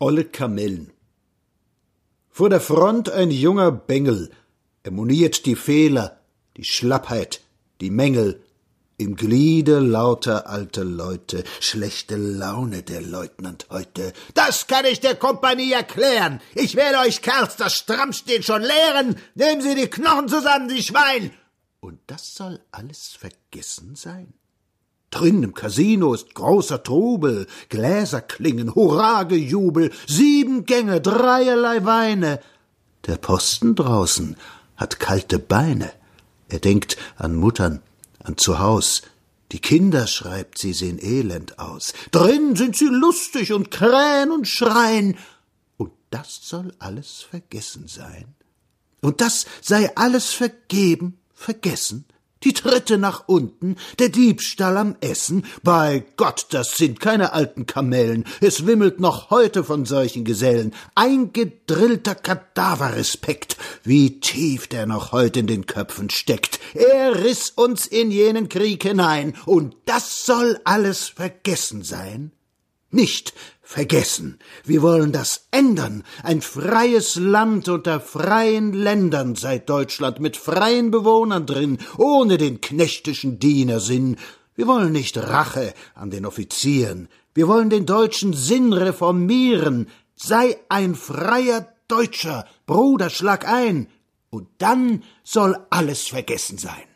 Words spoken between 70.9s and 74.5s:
vergessen sein? Nicht vergessen.